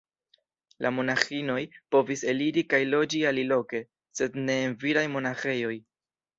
La 0.85 0.91
monaĥinoj 0.99 1.57
povis 1.97 2.25
eliri 2.33 2.65
kaj 2.73 2.81
loĝi 2.95 3.23
aliloke, 3.35 3.85
sed 4.23 4.43
ne 4.51 4.59
en 4.67 4.77
viraj 4.87 5.09
monaĥejoj. 5.21 5.75